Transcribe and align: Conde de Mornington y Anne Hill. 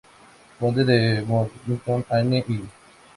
Conde 0.59 0.83
de 0.83 1.21
Mornington 1.27 2.01
y 2.09 2.15
Anne 2.15 2.43
Hill. 2.49 2.67